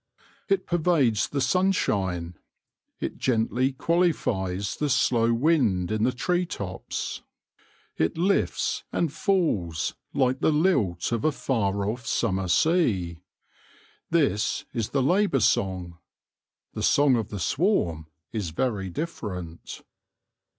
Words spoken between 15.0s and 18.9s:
labour song: tfie song of the swarm is very